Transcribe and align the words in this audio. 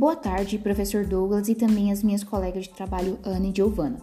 Boa 0.00 0.16
tarde, 0.16 0.56
professor 0.56 1.04
Douglas 1.04 1.46
e 1.50 1.54
também 1.54 1.92
as 1.92 2.02
minhas 2.02 2.24
colegas 2.24 2.64
de 2.64 2.70
trabalho 2.70 3.18
Ana 3.22 3.48
e 3.48 3.52
Giovana. 3.54 3.98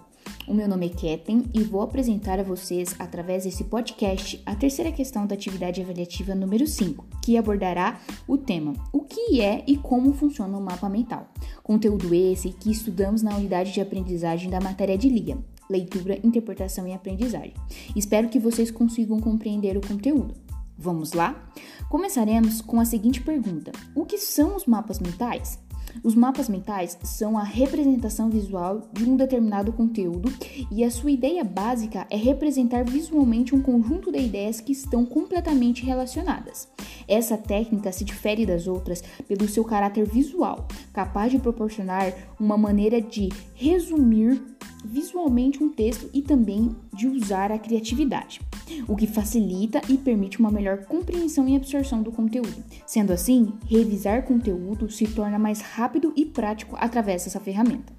O 0.47 0.53
meu 0.53 0.67
nome 0.67 0.85
é 0.85 0.89
Keten 0.89 1.45
e 1.51 1.63
vou 1.63 1.81
apresentar 1.81 2.39
a 2.39 2.43
vocês, 2.43 2.95
através 2.99 3.45
desse 3.45 3.63
podcast, 3.63 4.39
a 4.45 4.53
terceira 4.55 4.91
questão 4.91 5.25
da 5.25 5.33
atividade 5.33 5.81
avaliativa 5.81 6.35
número 6.35 6.67
5, 6.67 7.03
que 7.23 7.35
abordará 7.35 7.99
o 8.27 8.37
tema 8.37 8.73
O 8.93 9.01
que 9.05 9.41
é 9.41 9.63
e 9.65 9.75
como 9.75 10.13
funciona 10.13 10.55
o 10.55 10.61
mapa 10.61 10.87
mental. 10.87 11.31
Conteúdo 11.63 12.13
esse 12.13 12.49
que 12.49 12.69
estudamos 12.69 13.23
na 13.23 13.35
unidade 13.35 13.73
de 13.73 13.81
aprendizagem 13.81 14.51
da 14.51 14.61
matéria 14.61 14.99
de 14.99 15.09
LIA, 15.09 15.39
Leitura, 15.67 16.19
Interpretação 16.23 16.87
e 16.87 16.93
Aprendizagem. 16.93 17.55
Espero 17.95 18.29
que 18.29 18.37
vocês 18.37 18.69
consigam 18.69 19.19
compreender 19.19 19.75
o 19.75 19.81
conteúdo. 19.81 20.35
Vamos 20.77 21.13
lá? 21.13 21.49
Começaremos 21.89 22.61
com 22.61 22.79
a 22.79 22.85
seguinte 22.85 23.19
pergunta: 23.19 23.71
O 23.95 24.05
que 24.05 24.19
são 24.19 24.55
os 24.55 24.67
mapas 24.67 24.99
mentais? 24.99 25.57
Os 26.03 26.15
mapas 26.15 26.47
mentais 26.47 26.97
são 27.03 27.37
a 27.37 27.43
representação 27.43 28.29
visual 28.29 28.87
de 28.93 29.03
um 29.03 29.15
determinado 29.15 29.73
conteúdo 29.73 30.31
e 30.71 30.83
a 30.83 30.91
sua 30.91 31.11
ideia 31.11 31.43
básica 31.43 32.05
é 32.09 32.15
representar 32.15 32.83
visualmente 32.85 33.55
um 33.55 33.61
conjunto 33.61 34.11
de 34.11 34.19
ideias 34.19 34.61
que 34.61 34.71
estão 34.71 35.05
completamente 35.05 35.83
relacionadas. 35.83 36.67
Essa 37.07 37.37
técnica 37.37 37.91
se 37.91 38.03
difere 38.03 38.45
das 38.45 38.67
outras 38.67 39.03
pelo 39.27 39.47
seu 39.47 39.63
caráter 39.63 40.05
visual, 40.05 40.67
capaz 40.97 41.31
de 41.31 41.37
proporcionar 41.37 42.11
uma 42.39 42.57
maneira 42.57 42.99
de 42.99 43.29
resumir 43.53 44.41
visualmente 44.83 45.63
um 45.63 45.69
texto 45.69 46.09
e 46.11 46.23
também 46.23 46.75
de 46.91 47.07
usar 47.07 47.51
a 47.51 47.59
criatividade, 47.59 48.41
o 48.87 48.95
que 48.95 49.05
facilita 49.05 49.79
e 49.87 49.95
permite 49.95 50.39
uma 50.39 50.49
melhor 50.49 50.85
compreensão 50.85 51.47
e 51.47 51.55
absorção 51.55 52.01
do 52.01 52.11
conteúdo. 52.11 52.63
Sendo 52.87 53.13
assim, 53.13 53.53
revisar 53.67 54.23
conteúdo 54.23 54.89
se 54.89 55.05
torna 55.05 55.37
mais 55.37 55.61
rápido 55.61 56.11
e 56.15 56.25
prático 56.25 56.75
através 56.79 57.25
dessa 57.25 57.39
ferramenta. 57.39 57.93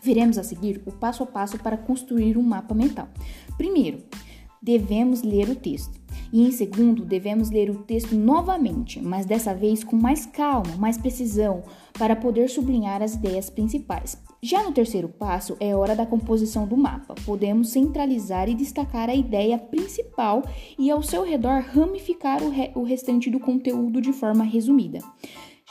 Veremos 0.00 0.38
a 0.38 0.44
seguir 0.44 0.80
o 0.86 0.92
passo 0.92 1.24
a 1.24 1.26
passo 1.26 1.58
para 1.58 1.76
construir 1.76 2.38
um 2.38 2.42
mapa 2.42 2.72
mental. 2.72 3.08
Primeiro, 3.56 3.98
devemos 4.62 5.22
ler 5.22 5.48
o 5.48 5.56
texto. 5.56 6.01
E 6.32 6.46
em 6.46 6.50
segundo, 6.50 7.04
devemos 7.04 7.50
ler 7.50 7.68
o 7.68 7.82
texto 7.82 8.14
novamente, 8.14 9.02
mas 9.02 9.26
dessa 9.26 9.54
vez 9.54 9.84
com 9.84 9.96
mais 9.96 10.24
calma, 10.24 10.74
mais 10.78 10.96
precisão, 10.96 11.62
para 11.98 12.16
poder 12.16 12.48
sublinhar 12.48 13.02
as 13.02 13.14
ideias 13.14 13.50
principais. 13.50 14.16
Já 14.42 14.62
no 14.62 14.72
terceiro 14.72 15.10
passo, 15.10 15.56
é 15.60 15.76
hora 15.76 15.94
da 15.94 16.06
composição 16.06 16.66
do 16.66 16.76
mapa. 16.76 17.14
Podemos 17.26 17.68
centralizar 17.68 18.48
e 18.48 18.54
destacar 18.54 19.10
a 19.10 19.14
ideia 19.14 19.58
principal 19.58 20.42
e, 20.78 20.90
ao 20.90 21.02
seu 21.02 21.22
redor, 21.22 21.62
ramificar 21.62 22.42
o, 22.42 22.48
re 22.48 22.72
o 22.74 22.82
restante 22.82 23.30
do 23.30 23.38
conteúdo 23.38 24.00
de 24.00 24.12
forma 24.12 24.42
resumida. 24.42 25.00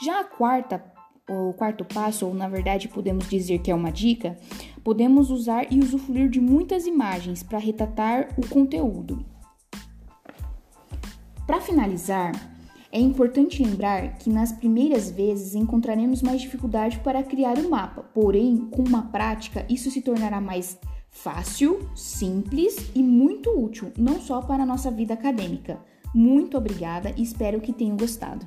Já 0.00 0.20
a 0.20 0.24
quarta 0.24 0.92
o 1.28 1.52
quarto 1.54 1.84
passo, 1.84 2.26
ou 2.26 2.34
na 2.34 2.48
verdade 2.48 2.88
podemos 2.88 3.28
dizer 3.28 3.60
que 3.60 3.70
é 3.70 3.74
uma 3.74 3.92
dica, 3.92 4.36
podemos 4.82 5.30
usar 5.30 5.72
e 5.72 5.78
usufruir 5.78 6.28
de 6.28 6.40
muitas 6.40 6.86
imagens 6.86 7.42
para 7.42 7.58
retratar 7.58 8.28
o 8.36 8.46
conteúdo. 8.48 9.24
Para 11.46 11.60
finalizar, 11.60 12.32
é 12.90 13.00
importante 13.00 13.62
lembrar 13.62 14.18
que 14.18 14.30
nas 14.30 14.52
primeiras 14.52 15.10
vezes 15.10 15.54
encontraremos 15.54 16.22
mais 16.22 16.40
dificuldade 16.40 16.98
para 17.00 17.22
criar 17.22 17.58
o 17.58 17.66
um 17.66 17.70
mapa, 17.70 18.02
porém, 18.14 18.68
com 18.70 18.82
uma 18.82 19.02
prática, 19.04 19.66
isso 19.68 19.90
se 19.90 20.02
tornará 20.02 20.40
mais 20.40 20.78
fácil, 21.10 21.88
simples 21.96 22.90
e 22.94 23.02
muito 23.02 23.50
útil, 23.50 23.92
não 23.96 24.20
só 24.20 24.40
para 24.40 24.62
a 24.62 24.66
nossa 24.66 24.90
vida 24.90 25.14
acadêmica. 25.14 25.80
Muito 26.14 26.56
obrigada 26.56 27.12
e 27.16 27.22
espero 27.22 27.60
que 27.60 27.72
tenham 27.72 27.96
gostado. 27.96 28.46